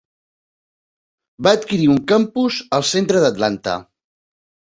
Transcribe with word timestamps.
Va 1.47 1.53
adquirir 1.57 1.85
un 1.97 1.99
campus 2.13 2.57
al 2.79 2.87
centre 2.93 3.23
d'Atlanta. 3.27 3.79